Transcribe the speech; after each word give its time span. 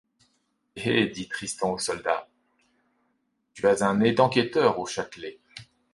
Hé! 0.75 0.89
hé! 1.01 1.07
dit 1.09 1.27
Tristan 1.27 1.73
au 1.73 1.77
soldat, 1.77 2.27
tu 3.53 3.67
as 3.67 3.83
un 3.87 3.97
nez 3.97 4.13
d’enquêteur 4.13 4.79
au 4.79 4.87
Châtelet. 4.87 5.37